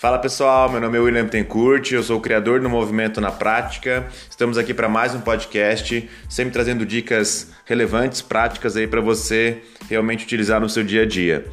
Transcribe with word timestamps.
Fala 0.00 0.18
pessoal, 0.18 0.68
meu 0.70 0.80
nome 0.80 0.96
é 0.96 1.00
William 1.02 1.26
Tencourt, 1.26 1.92
eu 1.92 2.02
sou 2.02 2.16
o 2.16 2.20
criador 2.22 2.58
do 2.58 2.70
Movimento 2.70 3.20
na 3.20 3.30
Prática. 3.30 4.08
Estamos 4.30 4.56
aqui 4.56 4.72
para 4.72 4.88
mais 4.88 5.14
um 5.14 5.20
podcast, 5.20 6.08
sempre 6.26 6.54
trazendo 6.54 6.86
dicas 6.86 7.52
relevantes, 7.66 8.22
práticas 8.22 8.78
aí 8.78 8.86
para 8.86 9.02
você 9.02 9.58
realmente 9.90 10.24
utilizar 10.24 10.58
no 10.58 10.70
seu 10.70 10.82
dia 10.82 11.02
a 11.02 11.06
dia. 11.06 11.44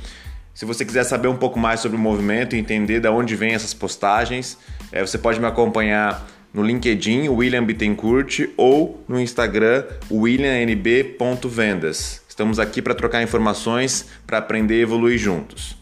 Se 0.53 0.63
você 0.63 0.85
quiser 0.85 1.03
saber 1.03 1.27
um 1.27 1.35
pouco 1.35 1.59
mais 1.59 1.81
sobre 1.81 1.97
o 1.97 1.99
movimento 1.99 2.55
e 2.55 2.57
entender 2.57 3.01
de 3.01 3.09
onde 3.09 3.35
vêm 3.35 3.53
essas 3.53 3.73
postagens, 3.73 4.57
é, 4.93 5.05
você 5.05 5.17
pode 5.17 5.41
me 5.41 5.45
acompanhar 5.45 6.25
no 6.53 6.63
LinkedIn, 6.63 7.27
William 7.27 7.65
Bittencourt, 7.65 8.47
ou 8.55 9.03
no 9.09 9.19
Instagram, 9.19 9.83
williamnb.vendas. 10.09 12.23
Estamos 12.29 12.59
aqui 12.59 12.81
para 12.81 12.95
trocar 12.95 13.21
informações, 13.21 14.07
para 14.25 14.37
aprender 14.37 14.77
e 14.77 14.83
evoluir 14.83 15.17
juntos. 15.17 15.76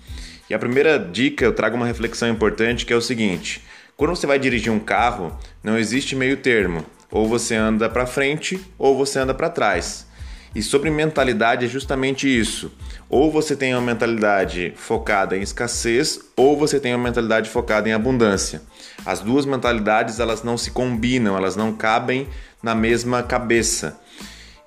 E 0.49 0.53
a 0.53 0.59
primeira 0.59 0.99
dica, 0.99 1.43
eu 1.43 1.53
trago 1.53 1.75
uma 1.75 1.87
reflexão 1.87 2.29
importante 2.29 2.85
que 2.85 2.93
é 2.93 2.95
o 2.95 3.01
seguinte: 3.01 3.63
quando 3.97 4.15
você 4.15 4.27
vai 4.27 4.37
dirigir 4.37 4.71
um 4.71 4.79
carro, 4.79 5.37
não 5.63 5.77
existe 5.77 6.15
meio 6.15 6.37
termo. 6.37 6.85
Ou 7.09 7.27
você 7.27 7.55
anda 7.55 7.89
para 7.89 8.05
frente 8.05 8.59
ou 8.77 8.97
você 8.97 9.19
anda 9.19 9.33
para 9.33 9.49
trás. 9.49 10.05
E 10.53 10.61
sobre 10.61 10.89
mentalidade 10.89 11.65
é 11.65 11.67
justamente 11.67 12.27
isso. 12.27 12.71
Ou 13.09 13.31
você 13.31 13.55
tem 13.55 13.73
uma 13.73 13.81
mentalidade 13.81 14.73
focada 14.75 15.35
em 15.35 15.41
escassez, 15.41 16.19
ou 16.35 16.57
você 16.57 16.79
tem 16.79 16.93
uma 16.95 17.03
mentalidade 17.03 17.49
focada 17.49 17.89
em 17.89 17.93
abundância. 17.93 18.61
As 19.05 19.19
duas 19.19 19.45
mentalidades 19.45 20.19
elas 20.19 20.43
não 20.43 20.57
se 20.57 20.71
combinam, 20.71 21.37
elas 21.37 21.55
não 21.55 21.73
cabem 21.73 22.27
na 22.63 22.73
mesma 22.73 23.21
cabeça. 23.21 23.99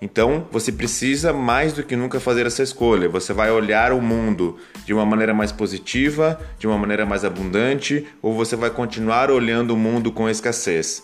Então, 0.00 0.46
você 0.52 0.70
precisa 0.70 1.32
mais 1.32 1.72
do 1.72 1.82
que 1.82 1.96
nunca 1.96 2.20
fazer 2.20 2.46
essa 2.46 2.62
escolha. 2.62 3.08
Você 3.08 3.32
vai 3.32 3.50
olhar 3.50 3.92
o 3.92 4.00
mundo 4.00 4.56
de 4.84 4.94
uma 4.94 5.04
maneira 5.04 5.34
mais 5.34 5.50
positiva, 5.50 6.38
de 6.58 6.68
uma 6.68 6.78
maneira 6.78 7.04
mais 7.04 7.24
abundante, 7.24 8.06
ou 8.22 8.32
você 8.32 8.54
vai 8.54 8.70
continuar 8.70 9.28
olhando 9.30 9.74
o 9.74 9.76
mundo 9.76 10.12
com 10.12 10.28
escassez. 10.28 11.02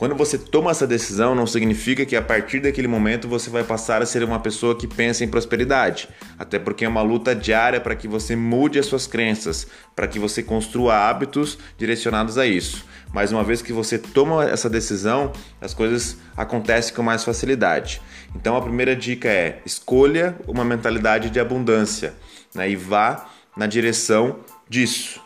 Quando 0.00 0.14
você 0.14 0.38
toma 0.38 0.70
essa 0.70 0.86
decisão, 0.86 1.34
não 1.34 1.46
significa 1.46 2.06
que 2.06 2.16
a 2.16 2.22
partir 2.22 2.60
daquele 2.60 2.88
momento 2.88 3.28
você 3.28 3.50
vai 3.50 3.62
passar 3.62 4.00
a 4.00 4.06
ser 4.06 4.24
uma 4.24 4.40
pessoa 4.40 4.74
que 4.74 4.86
pensa 4.86 5.22
em 5.22 5.28
prosperidade. 5.28 6.08
Até 6.38 6.58
porque 6.58 6.86
é 6.86 6.88
uma 6.88 7.02
luta 7.02 7.34
diária 7.34 7.78
para 7.78 7.94
que 7.94 8.08
você 8.08 8.34
mude 8.34 8.78
as 8.78 8.86
suas 8.86 9.06
crenças, 9.06 9.66
para 9.94 10.08
que 10.08 10.18
você 10.18 10.42
construa 10.42 10.96
hábitos 10.96 11.58
direcionados 11.76 12.38
a 12.38 12.46
isso. 12.46 12.86
Mas 13.12 13.30
uma 13.30 13.44
vez 13.44 13.60
que 13.60 13.74
você 13.74 13.98
toma 13.98 14.48
essa 14.48 14.70
decisão, 14.70 15.34
as 15.60 15.74
coisas 15.74 16.16
acontecem 16.34 16.94
com 16.94 17.02
mais 17.02 17.22
facilidade. 17.22 18.00
Então 18.34 18.56
a 18.56 18.62
primeira 18.62 18.96
dica 18.96 19.28
é: 19.28 19.60
escolha 19.66 20.34
uma 20.48 20.64
mentalidade 20.64 21.28
de 21.28 21.38
abundância 21.38 22.14
né, 22.54 22.70
e 22.70 22.74
vá 22.74 23.28
na 23.54 23.66
direção 23.66 24.38
disso. 24.66 25.20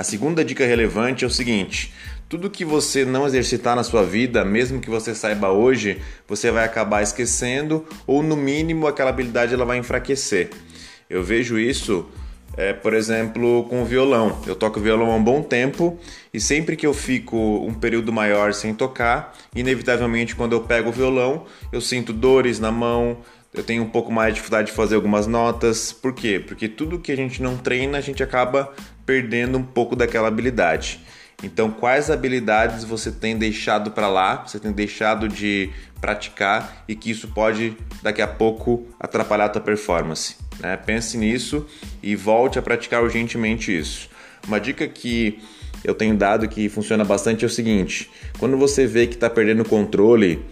A 0.00 0.02
segunda 0.02 0.42
dica 0.42 0.64
relevante 0.64 1.24
é 1.24 1.26
o 1.26 1.30
seguinte: 1.30 1.92
tudo 2.30 2.48
que 2.48 2.64
você 2.64 3.04
não 3.04 3.26
exercitar 3.26 3.74
na 3.74 3.82
sua 3.82 4.04
vida, 4.04 4.44
mesmo 4.44 4.80
que 4.80 4.88
você 4.88 5.16
saiba 5.16 5.50
hoje, 5.50 6.00
você 6.28 6.48
vai 6.48 6.64
acabar 6.64 7.02
esquecendo 7.02 7.84
ou 8.06 8.22
no 8.22 8.36
mínimo 8.36 8.86
aquela 8.86 9.10
habilidade 9.10 9.52
ela 9.52 9.64
vai 9.64 9.78
enfraquecer. 9.78 10.50
Eu 11.10 11.24
vejo 11.24 11.58
isso, 11.58 12.08
é, 12.56 12.72
por 12.72 12.94
exemplo, 12.94 13.64
com 13.64 13.82
o 13.82 13.84
violão. 13.84 14.40
Eu 14.46 14.54
toco 14.54 14.78
violão 14.78 15.10
há 15.10 15.16
um 15.16 15.24
bom 15.24 15.42
tempo 15.42 15.98
e 16.32 16.38
sempre 16.40 16.76
que 16.76 16.86
eu 16.86 16.94
fico 16.94 17.36
um 17.36 17.74
período 17.74 18.12
maior 18.12 18.54
sem 18.54 18.74
tocar, 18.74 19.36
inevitavelmente 19.52 20.36
quando 20.36 20.52
eu 20.52 20.60
pego 20.60 20.90
o 20.90 20.92
violão, 20.92 21.46
eu 21.72 21.80
sinto 21.80 22.12
dores 22.12 22.60
na 22.60 22.70
mão, 22.70 23.18
eu 23.52 23.64
tenho 23.64 23.82
um 23.82 23.90
pouco 23.90 24.12
mais 24.12 24.28
de 24.28 24.34
dificuldade 24.34 24.68
de 24.68 24.76
fazer 24.76 24.94
algumas 24.94 25.26
notas. 25.26 25.92
Por 25.92 26.14
quê? 26.14 26.38
Porque 26.38 26.68
tudo 26.68 27.00
que 27.00 27.10
a 27.10 27.16
gente 27.16 27.42
não 27.42 27.56
treina, 27.56 27.98
a 27.98 28.00
gente 28.00 28.22
acaba 28.22 28.72
perdendo 29.04 29.58
um 29.58 29.64
pouco 29.64 29.96
daquela 29.96 30.28
habilidade. 30.28 31.00
Então, 31.42 31.70
quais 31.70 32.10
habilidades 32.10 32.84
você 32.84 33.10
tem 33.10 33.36
deixado 33.36 33.90
para 33.90 34.08
lá, 34.08 34.44
você 34.46 34.58
tem 34.58 34.72
deixado 34.72 35.28
de 35.28 35.70
praticar 36.00 36.84
e 36.86 36.94
que 36.94 37.10
isso 37.10 37.28
pode 37.28 37.76
daqui 38.02 38.20
a 38.20 38.28
pouco 38.28 38.86
atrapalhar 38.98 39.46
a 39.46 39.48
tua 39.48 39.62
performance? 39.62 40.36
Né? 40.58 40.76
Pense 40.76 41.16
nisso 41.16 41.66
e 42.02 42.14
volte 42.14 42.58
a 42.58 42.62
praticar 42.62 43.02
urgentemente 43.02 43.76
isso. 43.76 44.08
Uma 44.46 44.60
dica 44.60 44.86
que 44.86 45.38
eu 45.82 45.94
tenho 45.94 46.14
dado 46.14 46.46
que 46.48 46.68
funciona 46.68 47.04
bastante 47.04 47.44
é 47.44 47.46
o 47.46 47.50
seguinte: 47.50 48.10
quando 48.38 48.56
você 48.56 48.86
vê 48.86 49.06
que 49.06 49.14
está 49.14 49.30
perdendo 49.30 49.62
o 49.62 49.68
controle 49.68 50.44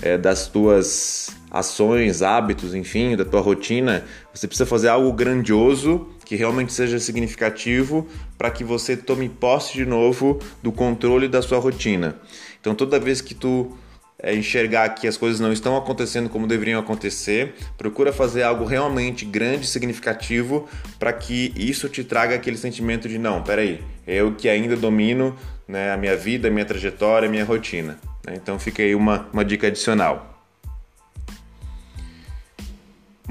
é, 0.00 0.18
das 0.18 0.48
tuas 0.48 1.30
ações, 1.50 2.22
hábitos, 2.22 2.74
enfim, 2.74 3.14
da 3.14 3.24
tua 3.24 3.40
rotina, 3.40 4.04
você 4.32 4.48
precisa 4.48 4.66
fazer 4.66 4.88
algo 4.88 5.12
grandioso 5.12 6.08
que 6.32 6.36
realmente 6.36 6.72
seja 6.72 6.98
significativo 6.98 8.08
para 8.38 8.50
que 8.50 8.64
você 8.64 8.96
tome 8.96 9.28
posse 9.28 9.74
de 9.74 9.84
novo 9.84 10.40
do 10.62 10.72
controle 10.72 11.28
da 11.28 11.42
sua 11.42 11.58
rotina. 11.58 12.16
Então, 12.58 12.74
toda 12.74 12.98
vez 12.98 13.20
que 13.20 13.34
tu 13.34 13.76
é, 14.18 14.34
enxergar 14.34 14.88
que 14.94 15.06
as 15.06 15.18
coisas 15.18 15.38
não 15.40 15.52
estão 15.52 15.76
acontecendo 15.76 16.30
como 16.30 16.46
deveriam 16.46 16.80
acontecer, 16.80 17.54
procura 17.76 18.14
fazer 18.14 18.44
algo 18.44 18.64
realmente 18.64 19.26
grande, 19.26 19.66
significativo, 19.66 20.66
para 20.98 21.12
que 21.12 21.52
isso 21.54 21.86
te 21.86 22.02
traga 22.02 22.34
aquele 22.34 22.56
sentimento 22.56 23.10
de 23.10 23.18
não, 23.18 23.42
peraí, 23.42 23.82
eu 24.06 24.34
que 24.34 24.48
ainda 24.48 24.74
domino 24.74 25.36
né, 25.68 25.92
a 25.92 25.98
minha 25.98 26.16
vida, 26.16 26.48
a 26.48 26.50
minha 26.50 26.64
trajetória, 26.64 27.28
a 27.28 27.30
minha 27.30 27.44
rotina. 27.44 27.98
Né? 28.26 28.36
Então 28.42 28.58
fica 28.58 28.82
aí 28.82 28.94
uma, 28.94 29.28
uma 29.34 29.44
dica 29.44 29.66
adicional. 29.66 30.31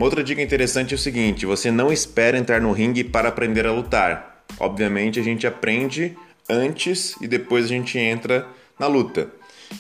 Uma 0.02 0.08
outra 0.08 0.24
dica 0.24 0.42
interessante 0.42 0.96
é 0.96 0.96
o 0.96 1.00
seguinte: 1.00 1.46
você 1.46 1.70
não 1.70 1.94
espera 1.94 2.36
entrar 2.36 2.60
no 2.60 2.72
ringue 2.72 3.04
para 3.04 3.30
aprender 3.30 3.68
a 3.68 3.72
lutar. 3.72 4.44
Obviamente 4.60 5.20
a 5.20 5.24
gente 5.24 5.46
aprende 5.46 6.18
antes 6.50 7.16
e 7.22 7.28
depois 7.28 7.66
a 7.66 7.68
gente 7.68 8.00
entra 8.00 8.48
na 8.80 8.88
luta. 8.88 9.30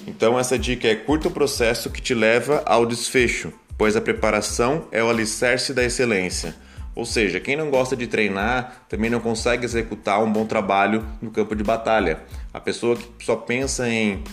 Então 0.05 0.37
essa 0.37 0.59
dica 0.59 0.87
é 0.87 0.93
curta 0.93 1.27
o 1.27 1.31
processo 1.31 1.89
que 1.89 1.99
te 1.99 2.13
leva 2.13 2.61
ao 2.67 2.85
desfecho, 2.85 3.51
pois 3.75 3.95
a 3.95 4.01
preparação 4.01 4.87
é 4.91 5.03
o 5.03 5.09
alicerce 5.09 5.73
da 5.73 5.83
excelência. 5.83 6.55
Ou 6.93 7.03
seja, 7.03 7.39
quem 7.39 7.55
não 7.55 7.71
gosta 7.71 7.95
de 7.95 8.05
treinar 8.05 8.85
também 8.87 9.09
não 9.09 9.19
consegue 9.19 9.65
executar 9.65 10.23
um 10.23 10.31
bom 10.31 10.45
trabalho 10.45 11.03
no 11.19 11.31
campo 11.31 11.55
de 11.55 11.63
batalha. 11.63 12.19
A 12.53 12.59
pessoa 12.59 12.95
que 12.95 13.25
só 13.25 13.35
pensa 13.35 13.89
em 13.89 14.23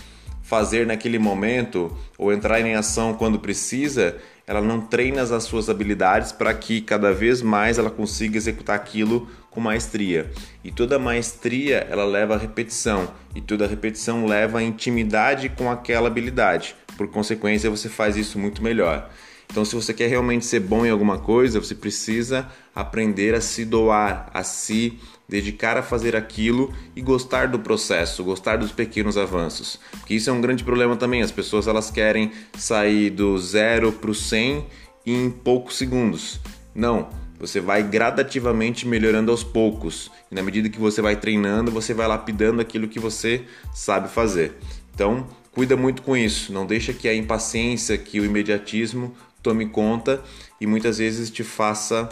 fazer 0.48 0.86
naquele 0.86 1.18
momento 1.18 1.94
ou 2.16 2.32
entrar 2.32 2.58
em 2.62 2.74
ação 2.74 3.12
quando 3.12 3.38
precisa, 3.38 4.16
ela 4.46 4.62
não 4.62 4.80
treina 4.80 5.20
as 5.20 5.44
suas 5.44 5.68
habilidades 5.68 6.32
para 6.32 6.54
que 6.54 6.80
cada 6.80 7.12
vez 7.12 7.42
mais 7.42 7.76
ela 7.76 7.90
consiga 7.90 8.38
executar 8.38 8.74
aquilo 8.74 9.28
com 9.50 9.60
maestria. 9.60 10.32
E 10.64 10.70
toda 10.70 10.98
maestria 10.98 11.86
ela 11.90 12.06
leva 12.06 12.34
a 12.34 12.38
repetição 12.38 13.12
e 13.34 13.42
toda 13.42 13.66
repetição 13.66 14.24
leva 14.24 14.60
a 14.60 14.62
intimidade 14.62 15.50
com 15.50 15.70
aquela 15.70 16.08
habilidade. 16.08 16.74
Por 16.96 17.08
consequência, 17.08 17.68
você 17.68 17.90
faz 17.90 18.16
isso 18.16 18.38
muito 18.38 18.62
melhor. 18.62 19.10
Então, 19.50 19.64
se 19.64 19.74
você 19.74 19.94
quer 19.94 20.08
realmente 20.08 20.44
ser 20.44 20.60
bom 20.60 20.84
em 20.84 20.90
alguma 20.90 21.18
coisa, 21.18 21.60
você 21.60 21.74
precisa 21.74 22.48
aprender 22.74 23.34
a 23.34 23.40
se 23.40 23.64
doar, 23.64 24.30
a 24.32 24.44
se 24.44 24.98
dedicar 25.28 25.76
a 25.76 25.82
fazer 25.82 26.16
aquilo 26.16 26.72
e 26.96 27.02
gostar 27.02 27.48
do 27.48 27.58
processo, 27.58 28.24
gostar 28.24 28.56
dos 28.56 28.72
pequenos 28.72 29.16
avanços. 29.18 29.78
Porque 29.90 30.14
isso 30.14 30.30
é 30.30 30.32
um 30.32 30.40
grande 30.40 30.64
problema 30.64 30.96
também. 30.96 31.22
As 31.22 31.30
pessoas 31.30 31.66
elas 31.66 31.90
querem 31.90 32.32
sair 32.56 33.10
do 33.10 33.36
zero 33.38 33.92
para 33.92 34.10
o 34.10 34.14
100 34.14 34.66
em 35.04 35.30
poucos 35.30 35.76
segundos. 35.76 36.40
Não, 36.74 37.08
você 37.38 37.60
vai 37.60 37.82
gradativamente 37.82 38.86
melhorando 38.86 39.30
aos 39.30 39.44
poucos. 39.44 40.10
E 40.30 40.34
na 40.34 40.42
medida 40.42 40.68
que 40.68 40.80
você 40.80 41.02
vai 41.02 41.16
treinando, 41.16 41.70
você 41.70 41.92
vai 41.92 42.06
lapidando 42.06 42.60
aquilo 42.60 42.88
que 42.88 42.98
você 42.98 43.44
sabe 43.74 44.08
fazer. 44.08 44.54
Então, 44.94 45.26
cuida 45.52 45.76
muito 45.76 46.02
com 46.02 46.16
isso. 46.16 46.52
Não 46.52 46.66
deixa 46.66 46.92
que 46.92 47.08
a 47.08 47.14
impaciência, 47.14 47.98
que 47.98 48.18
o 48.18 48.24
imediatismo 48.24 49.14
tome 49.48 49.66
conta 49.66 50.22
e 50.60 50.66
muitas 50.66 50.98
vezes 50.98 51.30
te 51.30 51.42
faça 51.42 52.08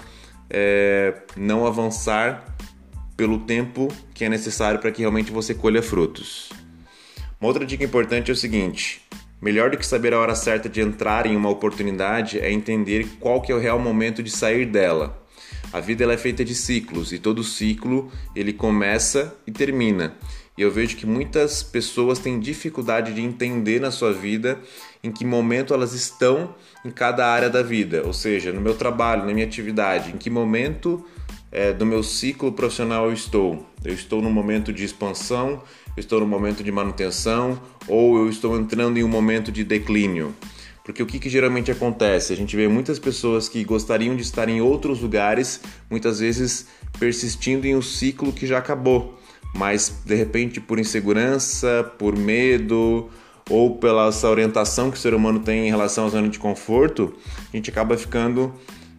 é, 0.49 1.15
não 1.37 1.67
avançar 1.67 2.57
pelo 3.15 3.41
tempo 3.41 3.89
que 4.15 4.25
é 4.25 4.29
necessário 4.29 4.81
para 4.81 4.91
que 4.91 5.01
realmente 5.01 5.31
você 5.31 5.55
colha 5.55 5.83
frutos. 5.83 6.51
Uma 7.39 7.49
outra 7.49 7.67
dica 7.67 7.85
importante 7.85 8.31
é 8.31 8.33
o 8.33 8.37
seguinte: 8.37 9.03
melhor 9.41 9.71
do 9.71 9.77
que 9.77 9.87
saber 9.87 10.15
a 10.15 10.19
hora 10.19 10.35
certa 10.35 10.67
de 10.67 10.81
entrar 10.81 11.27
em 11.27 11.37
uma 11.37 11.51
oportunidade 11.51 12.41
é 12.41 12.51
entender 12.51 13.07
qual 13.21 13.43
que 13.43 13.53
é 13.53 13.55
o 13.55 13.61
real 13.61 13.79
momento 13.79 14.23
de 14.23 14.31
sair 14.31 14.65
dela. 14.65 15.23
A 15.73 15.81
vida 15.81 16.05
ela 16.05 16.15
é 16.15 16.19
feita 16.19 16.43
de 16.43 16.55
ciclos 16.55 17.13
e 17.13 17.19
todo 17.19 17.45
ciclo 17.45 18.11
ele 18.35 18.53
começa 18.53 19.37
e 19.47 19.53
termina. 19.53 20.15
E 20.57 20.63
eu 20.63 20.71
vejo 20.71 20.97
que 20.97 21.05
muitas 21.05 21.63
pessoas 21.63 22.19
têm 22.19 22.41
dificuldade 22.41 23.13
de 23.13 23.21
entender 23.21 23.81
na 23.81 23.91
sua 23.91 24.13
vida 24.13 24.59
em 25.03 25.13
que 25.13 25.25
momento 25.25 25.75
elas 25.75 25.93
estão 25.93 26.55
em 26.85 26.91
cada 26.91 27.27
área 27.27 27.51
da 27.51 27.63
vida, 27.63 28.03
ou 28.07 28.13
seja, 28.13 28.53
no 28.53 28.61
meu 28.61 28.75
trabalho, 28.75 29.27
na 29.27 29.35
minha 29.35 29.47
atividade, 29.47 30.13
em 30.13 30.17
que 30.17 30.31
momento 30.31 31.05
é, 31.53 31.73
do 31.73 31.85
meu 31.85 32.03
ciclo 32.03 32.53
profissional 32.53 33.07
eu 33.07 33.13
estou. 33.13 33.67
Eu 33.85 33.93
estou 33.93 34.23
no 34.23 34.31
momento 34.31 34.73
de 34.73 34.85
expansão, 34.85 35.63
eu 35.97 36.01
estou 36.01 36.21
no 36.21 36.27
momento 36.27 36.65
de 36.65 36.73
manutenção 36.73 37.61
ou 37.87 38.19
eu 38.19 38.29
estou 38.29 38.59
entrando 38.59 38.99
em 38.99 39.05
um 39.05 39.09
momento 39.09 39.53
de 39.53 39.63
declínio. 39.63 40.35
Porque 40.85 41.03
o 41.03 41.07
que, 41.07 41.19
que, 41.19 41.29
geralmente 41.29 41.71
acontece? 41.71 42.33
A 42.33 42.37
gente 42.37 42.55
vê 42.55 42.69
muitas 42.69 42.99
pessoas 42.99 43.49
que 43.49 43.65
gostariam 43.65 44.15
de 44.15 44.23
estar 44.23 44.49
em 44.49 44.61
outros 44.61 45.01
lugares, 45.01 45.61
muitas 45.91 46.21
vezes 46.21 46.69
persistindo 46.99 47.67
em 47.67 47.75
um 47.75 47.83
ciclo 47.83 48.33
que 48.33 48.47
já 48.47 48.59
acabou, 48.59 49.19
mas 49.55 50.03
de 50.05 50.15
repente 50.15 50.61
por 50.61 50.79
insegurança, 50.79 51.91
por 51.99 52.17
medo 52.17 53.09
ou 53.49 53.77
pela 53.77 54.09
essa 54.09 54.29
orientação 54.29 54.91
que 54.91 54.97
o 54.97 55.01
ser 55.01 55.15
humano 55.15 55.41
tem 55.41 55.67
em 55.67 55.71
relação 55.71 56.07
à 56.07 56.09
zona 56.09 56.29
de 56.29 56.39
conforto, 56.39 57.15
a 57.53 57.57
gente 57.57 57.71
acaba 57.71 57.97
ficando 57.97 58.53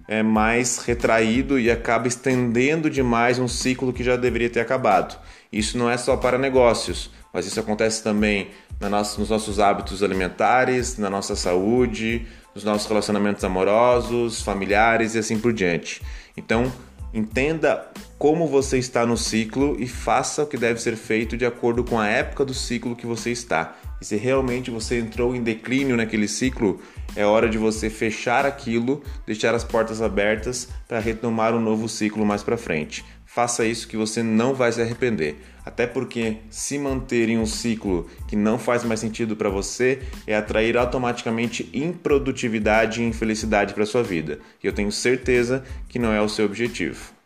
é, 0.07 0.23
mais 0.23 0.77
retraído 0.79 1.59
e 1.59 1.69
acaba 1.69 2.07
estendendo 2.07 2.89
demais 2.89 3.39
um 3.39 3.47
ciclo 3.47 3.91
que 3.91 4.03
já 4.03 4.15
deveria 4.15 4.49
ter 4.49 4.61
acabado. 4.61 5.19
Isso 5.51 5.77
não 5.77 5.89
é 5.89 5.97
só 5.97 6.15
para 6.15 6.37
negócios, 6.37 7.11
mas 7.33 7.45
isso 7.45 7.59
acontece 7.59 8.01
também 8.01 8.49
nossa, 8.79 9.19
nos 9.19 9.29
nossos 9.29 9.59
hábitos 9.59 10.03
alimentares, 10.03 10.97
na 10.97 11.09
nossa 11.09 11.35
saúde, 11.35 12.25
nos 12.53 12.63
nossos 12.63 12.87
relacionamentos 12.87 13.43
amorosos, 13.43 14.41
familiares 14.41 15.15
e 15.15 15.19
assim 15.19 15.37
por 15.39 15.51
diante. 15.51 16.01
Então, 16.35 16.71
entenda 17.13 17.87
como 18.17 18.47
você 18.47 18.79
está 18.79 19.05
no 19.05 19.15
ciclo 19.15 19.75
e 19.79 19.87
faça 19.87 20.43
o 20.43 20.47
que 20.47 20.57
deve 20.57 20.81
ser 20.81 20.95
feito 20.95 21.37
de 21.37 21.45
acordo 21.45 21.83
com 21.83 21.99
a 21.99 22.07
época 22.07 22.43
do 22.43 22.53
ciclo 22.53 22.95
que 22.95 23.05
você 23.05 23.31
está. 23.31 23.77
E 24.01 24.05
se 24.05 24.15
realmente 24.15 24.71
você 24.71 24.99
entrou 24.99 25.35
em 25.35 25.43
declínio 25.43 25.95
naquele 25.95 26.27
ciclo, 26.27 26.81
é 27.15 27.25
hora 27.25 27.47
de 27.47 27.57
você 27.57 27.89
fechar 27.89 28.45
aquilo, 28.45 29.03
deixar 29.25 29.53
as 29.53 29.63
portas 29.63 30.01
abertas 30.01 30.67
para 30.87 30.99
retomar 30.99 31.53
um 31.53 31.61
novo 31.61 31.87
ciclo 31.87 32.25
mais 32.25 32.41
para 32.41 32.57
frente. 32.57 33.05
Faça 33.25 33.65
isso 33.65 33.87
que 33.87 33.97
você 33.97 34.23
não 34.23 34.55
vai 34.55 34.71
se 34.71 34.81
arrepender. 34.81 35.35
Até 35.63 35.85
porque 35.85 36.37
se 36.49 36.79
manter 36.79 37.29
em 37.29 37.37
um 37.37 37.45
ciclo 37.45 38.07
que 38.27 38.35
não 38.35 38.57
faz 38.57 38.83
mais 38.83 38.99
sentido 38.99 39.35
para 39.35 39.49
você 39.49 39.99
é 40.25 40.35
atrair 40.35 40.75
automaticamente 40.75 41.69
improdutividade 41.71 43.01
e 43.01 43.05
infelicidade 43.05 43.75
para 43.75 43.85
sua 43.85 44.01
vida. 44.01 44.39
E 44.63 44.65
eu 44.65 44.73
tenho 44.73 44.91
certeza 44.91 45.63
que 45.87 45.99
não 45.99 46.11
é 46.11 46.21
o 46.21 46.29
seu 46.29 46.45
objetivo. 46.45 47.16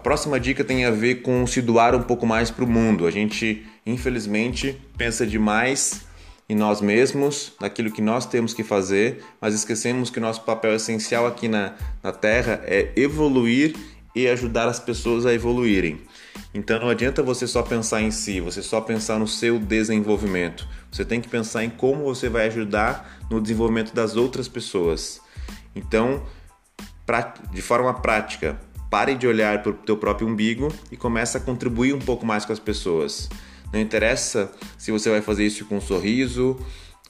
A 0.00 0.02
próxima 0.02 0.40
dica 0.40 0.64
tem 0.64 0.86
a 0.86 0.90
ver 0.90 1.16
com 1.16 1.46
se 1.46 1.60
doar 1.60 1.94
um 1.94 2.00
pouco 2.02 2.26
mais 2.26 2.50
para 2.50 2.64
o 2.64 2.66
mundo. 2.66 3.06
A 3.06 3.10
gente, 3.10 3.66
infelizmente, 3.84 4.74
pensa 4.96 5.26
demais 5.26 6.06
em 6.48 6.54
nós 6.54 6.80
mesmos, 6.80 7.52
naquilo 7.60 7.92
que 7.92 8.00
nós 8.00 8.24
temos 8.24 8.54
que 8.54 8.64
fazer, 8.64 9.22
mas 9.38 9.54
esquecemos 9.54 10.08
que 10.08 10.16
o 10.16 10.22
nosso 10.22 10.40
papel 10.40 10.74
essencial 10.74 11.26
aqui 11.26 11.48
na, 11.48 11.74
na 12.02 12.12
Terra 12.12 12.62
é 12.64 12.90
evoluir 12.96 13.76
e 14.16 14.26
ajudar 14.26 14.68
as 14.68 14.80
pessoas 14.80 15.26
a 15.26 15.34
evoluírem. 15.34 16.00
Então 16.54 16.80
não 16.80 16.88
adianta 16.88 17.22
você 17.22 17.46
só 17.46 17.62
pensar 17.62 18.00
em 18.00 18.10
si, 18.10 18.40
você 18.40 18.62
só 18.62 18.80
pensar 18.80 19.18
no 19.18 19.28
seu 19.28 19.58
desenvolvimento. 19.58 20.66
Você 20.90 21.04
tem 21.04 21.20
que 21.20 21.28
pensar 21.28 21.62
em 21.62 21.68
como 21.68 22.04
você 22.04 22.30
vai 22.30 22.46
ajudar 22.46 23.20
no 23.30 23.38
desenvolvimento 23.38 23.94
das 23.94 24.16
outras 24.16 24.48
pessoas. 24.48 25.20
Então, 25.76 26.22
de 27.52 27.60
forma 27.60 27.92
prática, 27.92 28.58
Pare 28.90 29.14
de 29.14 29.26
olhar 29.26 29.62
para 29.62 29.70
o 29.70 29.74
teu 29.74 29.96
próprio 29.96 30.26
umbigo 30.26 30.68
e 30.90 30.96
comece 30.96 31.36
a 31.36 31.40
contribuir 31.40 31.94
um 31.94 32.00
pouco 32.00 32.26
mais 32.26 32.44
com 32.44 32.52
as 32.52 32.58
pessoas. 32.58 33.28
Não 33.72 33.80
interessa 33.80 34.50
se 34.76 34.90
você 34.90 35.08
vai 35.08 35.22
fazer 35.22 35.46
isso 35.46 35.64
com 35.64 35.76
um 35.76 35.80
sorriso, 35.80 36.58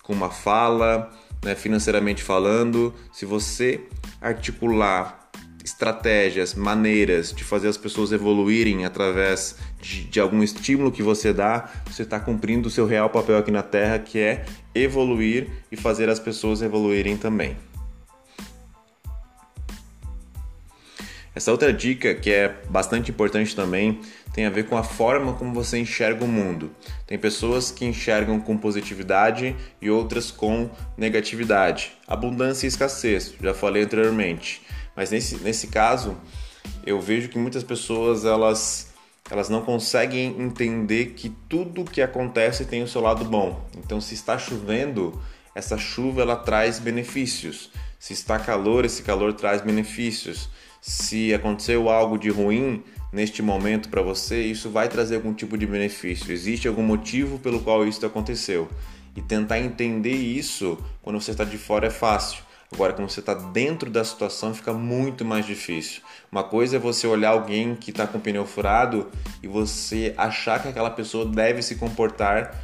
com 0.03 0.13
uma 0.13 0.29
fala, 0.29 1.11
né, 1.43 1.55
financeiramente 1.55 2.23
falando. 2.23 2.93
Se 3.13 3.25
você 3.25 3.81
articular 4.21 5.31
estratégias, 5.65 6.55
maneiras 6.55 7.33
de 7.33 7.45
fazer 7.45 7.69
as 7.69 7.77
pessoas 7.77 8.13
evoluírem 8.13 8.85
através 8.85 9.57
de, 9.81 10.05
de 10.05 10.21
algum 10.21 10.43
estímulo 10.43 10.93
que 10.93 11.03
você 11.03 11.33
dá, 11.33 11.71
você 11.87 12.03
está 12.03 12.21
cumprindo 12.21 12.69
o 12.69 12.71
seu 12.71 12.87
real 12.87 13.09
papel 13.09 13.39
aqui 13.39 13.51
na 13.51 13.63
Terra, 13.63 13.99
que 13.99 14.19
é 14.19 14.45
evoluir 14.75 15.49
e 15.73 15.77
fazer 15.77 16.09
as 16.09 16.19
pessoas 16.19 16.61
evoluírem 16.61 17.17
também. 17.17 17.57
Essa 21.41 21.53
outra 21.53 21.73
dica, 21.73 22.15
que 22.15 22.31
é 22.31 22.55
bastante 22.69 23.11
importante 23.11 23.57
também, 23.57 23.99
tem 24.35 24.45
a 24.45 24.51
ver 24.51 24.67
com 24.67 24.77
a 24.77 24.83
forma 24.83 25.33
como 25.33 25.55
você 25.55 25.79
enxerga 25.79 26.23
o 26.23 26.29
mundo. 26.29 26.71
Tem 27.07 27.19
pessoas 27.19 27.71
que 27.71 27.87
enxergam 27.87 28.39
com 28.39 28.59
positividade 28.59 29.57
e 29.81 29.89
outras 29.89 30.31
com 30.31 30.69
negatividade. 30.99 31.93
Abundância 32.07 32.67
e 32.67 32.69
escassez, 32.69 33.33
já 33.43 33.55
falei 33.55 33.85
anteriormente. 33.85 34.61
Mas 34.95 35.11
nesse, 35.11 35.37
nesse 35.37 35.69
caso, 35.69 36.15
eu 36.85 37.01
vejo 37.01 37.31
que 37.31 37.39
muitas 37.39 37.65
pessoas 37.65 38.27
elas, 38.27 38.93
elas 39.31 39.49
não 39.49 39.63
conseguem 39.63 40.39
entender 40.39 41.15
que 41.17 41.31
tudo 41.49 41.85
que 41.85 42.03
acontece 42.03 42.67
tem 42.67 42.83
o 42.83 42.87
seu 42.87 43.01
lado 43.01 43.25
bom. 43.25 43.67
Então, 43.79 43.99
se 43.99 44.13
está 44.13 44.37
chovendo, 44.37 45.19
essa 45.55 45.79
chuva 45.79 46.21
ela 46.21 46.37
traz 46.37 46.79
benefícios. 46.79 47.71
Se 47.99 48.13
está 48.13 48.39
calor, 48.39 48.85
esse 48.85 49.03
calor 49.03 49.33
traz 49.33 49.63
benefícios 49.63 50.51
se 50.81 51.35
aconteceu 51.35 51.89
algo 51.89 52.19
de 52.19 52.31
ruim 52.31 52.83
neste 53.13 53.43
momento 53.43 53.89
para 53.89 54.03
você, 54.03 54.43
isso 54.43 54.71
vai 54.71 54.89
trazer 54.89 55.17
algum 55.17 55.35
tipo 55.35 55.59
de 55.59 55.67
benefício. 55.67 56.33
Existe 56.33 56.69
algum 56.69 56.83
motivo 56.83 57.39
pelo 57.39 57.61
qual 57.61 57.87
isso 57.87 58.05
aconteceu. 58.07 58.69
E 59.17 59.21
tentar 59.21 59.59
entender 59.59 60.15
isso 60.15 60.79
quando 61.03 61.21
você 61.21 61.33
está 61.33 61.45
de 61.45 61.59
fora 61.59 61.89
é 61.89 61.91
fácil. 61.91 62.43
Agora, 62.73 62.93
quando 62.93 63.11
você 63.11 63.19
está 63.19 63.35
dentro 63.35 63.91
da 63.91 64.05
situação, 64.05 64.55
fica 64.55 64.73
muito 64.73 65.25
mais 65.25 65.45
difícil. 65.45 66.03
Uma 66.31 66.45
coisa 66.45 66.77
é 66.77 66.79
você 66.79 67.05
olhar 67.05 67.31
alguém 67.31 67.75
que 67.75 67.91
está 67.91 68.07
com 68.07 68.19
o 68.19 68.21
pneu 68.21 68.47
furado 68.47 69.09
e 69.43 69.49
você 69.49 70.15
achar 70.17 70.63
que 70.63 70.69
aquela 70.69 70.91
pessoa 70.91 71.27
deve 71.27 71.63
se 71.63 71.75
comportar 71.75 72.55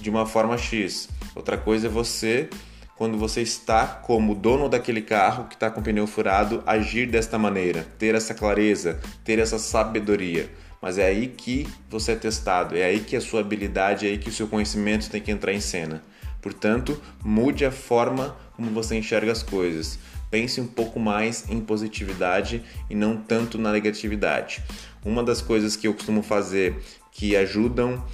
de 0.00 0.08
uma 0.08 0.24
forma 0.24 0.56
X. 0.56 1.10
Outra 1.34 1.58
coisa 1.58 1.88
é 1.88 1.90
você 1.90 2.48
quando 2.96 3.18
você 3.18 3.42
está 3.42 3.86
como 3.86 4.34
dono 4.34 4.68
daquele 4.68 5.02
carro 5.02 5.44
que 5.48 5.54
está 5.54 5.70
com 5.70 5.80
o 5.80 5.82
pneu 5.82 6.06
furado, 6.06 6.62
agir 6.66 7.06
desta 7.06 7.38
maneira, 7.38 7.86
ter 7.98 8.14
essa 8.14 8.34
clareza, 8.34 9.00
ter 9.24 9.38
essa 9.38 9.58
sabedoria. 9.58 10.48
Mas 10.80 10.98
é 10.98 11.06
aí 11.06 11.28
que 11.28 11.66
você 11.88 12.12
é 12.12 12.16
testado, 12.16 12.76
é 12.76 12.84
aí 12.84 13.00
que 13.00 13.16
a 13.16 13.20
sua 13.20 13.40
habilidade, 13.40 14.06
é 14.06 14.10
aí 14.10 14.18
que 14.18 14.28
o 14.28 14.32
seu 14.32 14.46
conhecimento 14.46 15.10
tem 15.10 15.20
que 15.20 15.30
entrar 15.30 15.52
em 15.52 15.60
cena. 15.60 16.02
Portanto, 16.40 17.00
mude 17.24 17.64
a 17.64 17.72
forma 17.72 18.36
como 18.54 18.70
você 18.70 18.94
enxerga 18.94 19.32
as 19.32 19.42
coisas. 19.42 19.98
Pense 20.30 20.60
um 20.60 20.66
pouco 20.66 21.00
mais 21.00 21.48
em 21.48 21.58
positividade 21.58 22.62
e 22.90 22.94
não 22.94 23.16
tanto 23.16 23.56
na 23.56 23.72
negatividade. 23.72 24.62
Uma 25.04 25.22
das 25.22 25.40
coisas 25.40 25.74
que 25.74 25.88
eu 25.88 25.94
costumo 25.94 26.22
fazer 26.22 26.76
que 27.10 27.34
ajudam 27.34 28.04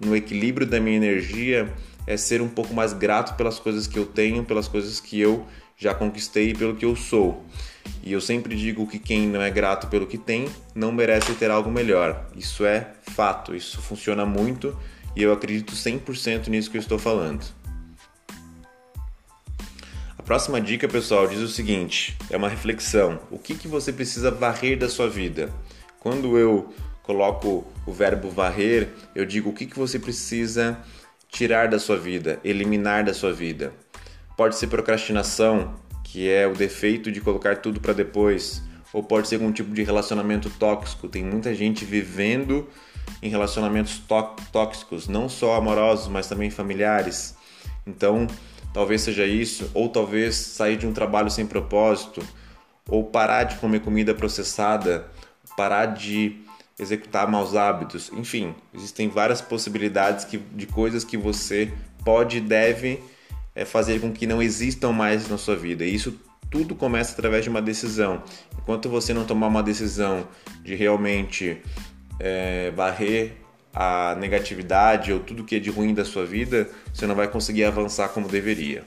no 0.00 0.16
equilíbrio 0.16 0.66
da 0.66 0.80
minha 0.80 0.96
energia 0.96 1.72
é 2.06 2.16
ser 2.16 2.40
um 2.40 2.48
pouco 2.48 2.72
mais 2.72 2.92
grato 2.92 3.34
pelas 3.36 3.58
coisas 3.58 3.86
que 3.86 3.98
eu 3.98 4.06
tenho, 4.06 4.44
pelas 4.44 4.68
coisas 4.68 5.00
que 5.00 5.20
eu 5.20 5.46
já 5.76 5.94
conquistei 5.94 6.50
e 6.50 6.54
pelo 6.54 6.76
que 6.76 6.84
eu 6.84 6.94
sou. 6.94 7.44
E 8.02 8.12
eu 8.12 8.20
sempre 8.20 8.56
digo 8.56 8.86
que 8.86 8.98
quem 8.98 9.26
não 9.26 9.42
é 9.42 9.50
grato 9.50 9.88
pelo 9.88 10.06
que 10.06 10.18
tem 10.18 10.48
não 10.74 10.92
merece 10.92 11.34
ter 11.34 11.50
algo 11.50 11.70
melhor. 11.70 12.28
Isso 12.36 12.64
é 12.64 12.92
fato, 13.02 13.54
isso 13.54 13.80
funciona 13.80 14.24
muito 14.24 14.76
e 15.14 15.22
eu 15.22 15.32
acredito 15.32 15.74
100% 15.74 16.48
nisso 16.48 16.70
que 16.70 16.76
eu 16.76 16.80
estou 16.80 16.98
falando. 16.98 17.44
A 20.18 20.22
próxima 20.22 20.60
dica, 20.60 20.88
pessoal, 20.88 21.26
diz 21.26 21.40
o 21.40 21.48
seguinte: 21.48 22.16
é 22.30 22.36
uma 22.36 22.48
reflexão. 22.48 23.20
O 23.30 23.38
que, 23.38 23.54
que 23.54 23.68
você 23.68 23.92
precisa 23.92 24.30
varrer 24.30 24.78
da 24.78 24.88
sua 24.88 25.08
vida? 25.08 25.52
Quando 26.00 26.38
eu 26.38 26.72
coloco 27.02 27.64
o 27.86 27.92
verbo 27.92 28.28
varrer, 28.28 28.88
eu 29.14 29.24
digo 29.24 29.50
o 29.50 29.52
que, 29.52 29.66
que 29.66 29.78
você 29.78 29.98
precisa 29.98 30.78
tirar 31.28 31.68
da 31.68 31.78
sua 31.78 31.96
vida, 31.96 32.40
eliminar 32.44 33.04
da 33.04 33.14
sua 33.14 33.32
vida. 33.32 33.72
Pode 34.36 34.56
ser 34.56 34.66
procrastinação, 34.66 35.74
que 36.04 36.30
é 36.30 36.46
o 36.46 36.54
defeito 36.54 37.10
de 37.10 37.20
colocar 37.20 37.56
tudo 37.56 37.80
para 37.80 37.92
depois, 37.92 38.62
ou 38.92 39.02
pode 39.02 39.28
ser 39.28 39.36
algum 39.36 39.52
tipo 39.52 39.74
de 39.74 39.82
relacionamento 39.82 40.48
tóxico. 40.50 41.08
Tem 41.08 41.24
muita 41.24 41.54
gente 41.54 41.84
vivendo 41.84 42.68
em 43.22 43.28
relacionamentos 43.28 44.00
tóxicos, 44.52 45.08
não 45.08 45.28
só 45.28 45.56
amorosos, 45.56 46.08
mas 46.08 46.28
também 46.28 46.50
familiares. 46.50 47.36
Então, 47.86 48.26
talvez 48.72 49.02
seja 49.02 49.26
isso, 49.26 49.70
ou 49.74 49.88
talvez 49.88 50.34
sair 50.36 50.76
de 50.76 50.86
um 50.86 50.92
trabalho 50.92 51.30
sem 51.30 51.46
propósito, 51.46 52.22
ou 52.88 53.04
parar 53.04 53.44
de 53.44 53.56
comer 53.56 53.80
comida 53.80 54.14
processada, 54.14 55.10
parar 55.56 55.86
de 55.86 56.40
executar 56.78 57.28
maus 57.30 57.54
hábitos, 57.54 58.10
enfim, 58.12 58.54
existem 58.74 59.08
várias 59.08 59.40
possibilidades 59.40 60.24
que, 60.24 60.36
de 60.38 60.66
coisas 60.66 61.04
que 61.04 61.16
você 61.16 61.72
pode 62.04 62.36
e 62.36 62.40
deve 62.40 63.00
é, 63.54 63.64
fazer 63.64 64.00
com 64.00 64.12
que 64.12 64.26
não 64.26 64.42
existam 64.42 64.92
mais 64.92 65.28
na 65.28 65.38
sua 65.38 65.56
vida. 65.56 65.84
E 65.84 65.94
isso 65.94 66.20
tudo 66.50 66.74
começa 66.74 67.12
através 67.12 67.42
de 67.42 67.50
uma 67.50 67.62
decisão. 67.62 68.22
Enquanto 68.58 68.88
você 68.88 69.14
não 69.14 69.24
tomar 69.24 69.46
uma 69.46 69.62
decisão 69.62 70.28
de 70.62 70.74
realmente 70.74 71.60
é, 72.20 72.70
varrer 72.70 73.32
a 73.74 74.14
negatividade 74.18 75.12
ou 75.12 75.20
tudo 75.20 75.44
que 75.44 75.56
é 75.56 75.58
de 75.58 75.70
ruim 75.70 75.92
da 75.92 76.04
sua 76.04 76.24
vida, 76.24 76.68
você 76.92 77.06
não 77.06 77.14
vai 77.14 77.28
conseguir 77.28 77.64
avançar 77.64 78.08
como 78.08 78.28
deveria. 78.28 78.84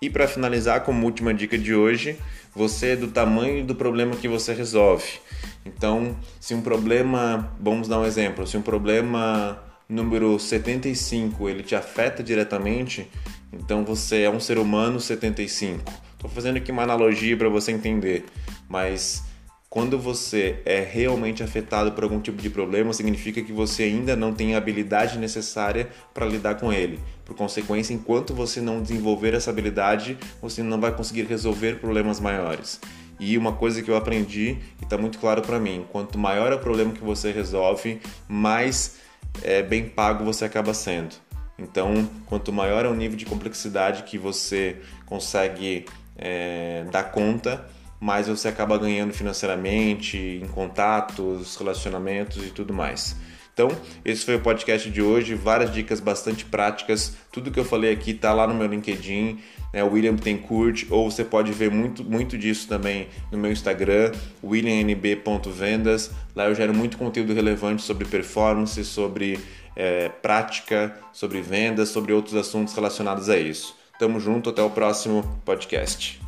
E 0.00 0.08
para 0.08 0.28
finalizar, 0.28 0.82
como 0.82 1.04
última 1.04 1.34
dica 1.34 1.58
de 1.58 1.74
hoje, 1.74 2.16
você 2.54 2.90
é 2.90 2.96
do 2.96 3.08
tamanho 3.08 3.64
do 3.64 3.74
problema 3.74 4.14
que 4.14 4.28
você 4.28 4.54
resolve. 4.54 5.18
Então, 5.64 6.16
se 6.40 6.54
um 6.54 6.60
problema, 6.60 7.52
vamos 7.60 7.88
dar 7.88 7.98
um 7.98 8.04
exemplo, 8.04 8.46
se 8.46 8.56
um 8.56 8.62
problema 8.62 9.62
número 9.88 10.38
75 10.38 11.48
ele 11.48 11.62
te 11.62 11.74
afeta 11.74 12.22
diretamente, 12.22 13.08
então 13.52 13.84
você 13.84 14.22
é 14.22 14.30
um 14.30 14.38
ser 14.38 14.58
humano 14.58 15.00
75. 15.00 15.82
Estou 16.12 16.30
fazendo 16.30 16.56
aqui 16.56 16.70
uma 16.70 16.82
analogia 16.82 17.36
para 17.36 17.48
você 17.48 17.72
entender, 17.72 18.24
mas 18.68 19.24
quando 19.70 19.98
você 19.98 20.60
é 20.64 20.80
realmente 20.80 21.42
afetado 21.42 21.92
por 21.92 22.02
algum 22.02 22.20
tipo 22.20 22.40
de 22.40 22.48
problema, 22.48 22.92
significa 22.94 23.42
que 23.42 23.52
você 23.52 23.82
ainda 23.82 24.16
não 24.16 24.32
tem 24.32 24.54
a 24.54 24.58
habilidade 24.58 25.18
necessária 25.18 25.90
para 26.14 26.24
lidar 26.24 26.54
com 26.54 26.72
ele. 26.72 26.98
Por 27.24 27.36
consequência, 27.36 27.92
enquanto 27.92 28.32
você 28.32 28.62
não 28.62 28.80
desenvolver 28.80 29.34
essa 29.34 29.50
habilidade, 29.50 30.16
você 30.40 30.62
não 30.62 30.80
vai 30.80 30.94
conseguir 30.96 31.24
resolver 31.24 31.80
problemas 31.80 32.18
maiores. 32.18 32.80
E 33.20 33.36
uma 33.36 33.52
coisa 33.52 33.82
que 33.82 33.90
eu 33.90 33.96
aprendi 33.96 34.56
e 34.80 34.84
está 34.84 34.96
muito 34.96 35.18
claro 35.18 35.42
para 35.42 35.58
mim: 35.58 35.84
quanto 35.90 36.18
maior 36.18 36.50
é 36.50 36.54
o 36.54 36.60
problema 36.60 36.92
que 36.92 37.04
você 37.04 37.30
resolve, 37.30 38.00
mais 38.26 38.96
é, 39.42 39.62
bem 39.62 39.86
pago 39.86 40.24
você 40.24 40.46
acaba 40.46 40.72
sendo. 40.72 41.14
Então, 41.58 42.08
quanto 42.24 42.52
maior 42.52 42.84
é 42.84 42.88
o 42.88 42.94
nível 42.94 43.18
de 43.18 43.26
complexidade 43.26 44.04
que 44.04 44.16
você 44.16 44.76
consegue 45.04 45.84
é, 46.16 46.84
dar 46.90 47.10
conta, 47.10 47.68
mais 48.00 48.28
você 48.28 48.48
acaba 48.48 48.78
ganhando 48.78 49.12
financeiramente, 49.12 50.16
em 50.42 50.46
contatos, 50.48 51.56
relacionamentos 51.56 52.44
e 52.44 52.50
tudo 52.50 52.72
mais. 52.72 53.16
Então, 53.58 53.72
esse 54.04 54.24
foi 54.24 54.36
o 54.36 54.40
podcast 54.40 54.88
de 54.88 55.02
hoje, 55.02 55.34
várias 55.34 55.72
dicas 55.72 55.98
bastante 55.98 56.44
práticas. 56.44 57.16
Tudo 57.32 57.50
que 57.50 57.58
eu 57.58 57.64
falei 57.64 57.92
aqui 57.92 58.12
está 58.12 58.32
lá 58.32 58.46
no 58.46 58.54
meu 58.54 58.68
LinkedIn, 58.68 59.40
né, 59.74 59.82
William 59.82 60.14
Tencourt, 60.14 60.84
ou 60.88 61.10
você 61.10 61.24
pode 61.24 61.50
ver 61.50 61.68
muito, 61.68 62.04
muito 62.04 62.38
disso 62.38 62.68
também 62.68 63.08
no 63.32 63.38
meu 63.38 63.50
Instagram, 63.50 64.12
williamnb.vendas. 64.44 66.12
Lá 66.36 66.46
eu 66.46 66.54
gero 66.54 66.72
muito 66.72 66.96
conteúdo 66.96 67.34
relevante 67.34 67.82
sobre 67.82 68.04
performance, 68.04 68.84
sobre 68.84 69.40
é, 69.74 70.08
prática, 70.08 70.96
sobre 71.12 71.40
vendas, 71.40 71.88
sobre 71.88 72.12
outros 72.12 72.36
assuntos 72.36 72.72
relacionados 72.74 73.28
a 73.28 73.36
isso. 73.36 73.74
Tamo 73.98 74.20
junto, 74.20 74.50
até 74.50 74.62
o 74.62 74.70
próximo 74.70 75.40
podcast. 75.44 76.27